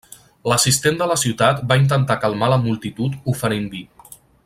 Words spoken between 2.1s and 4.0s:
calmar la multitud oferint vi.